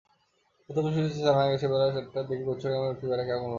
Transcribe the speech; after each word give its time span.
প্রত্যক্ষদর্শী 0.69 1.01
সূত্রে 1.05 1.23
জানা 1.23 1.43
গেছে, 1.51 1.65
বেলা 1.67 1.87
দেড়টার 1.87 2.25
দিকে 2.29 2.43
গুচ্ছগ্রামের 2.43 2.91
একটি 2.93 3.05
ব্যারাকে 3.07 3.31
আগুন 3.31 3.41
লাগে। 3.41 3.49